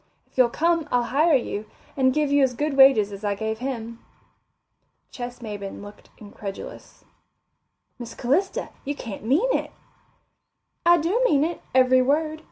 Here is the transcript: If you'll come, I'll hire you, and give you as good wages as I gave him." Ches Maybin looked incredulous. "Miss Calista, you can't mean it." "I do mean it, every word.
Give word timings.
If 0.25 0.35
you'll 0.35 0.49
come, 0.49 0.87
I'll 0.91 1.03
hire 1.13 1.35
you, 1.35 1.67
and 1.95 2.11
give 2.11 2.31
you 2.31 2.41
as 2.41 2.55
good 2.55 2.75
wages 2.75 3.11
as 3.11 3.23
I 3.23 3.35
gave 3.35 3.59
him." 3.59 3.99
Ches 5.11 5.43
Maybin 5.43 5.83
looked 5.83 6.09
incredulous. 6.17 7.05
"Miss 7.99 8.15
Calista, 8.15 8.69
you 8.83 8.95
can't 8.95 9.23
mean 9.23 9.55
it." 9.55 9.69
"I 10.87 10.97
do 10.97 11.21
mean 11.23 11.43
it, 11.43 11.61
every 11.75 12.01
word. 12.01 12.39